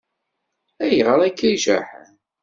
Ayɣer 0.83 1.19
akka 1.27 1.45
i 1.49 1.55
jaḥen? 1.63 2.09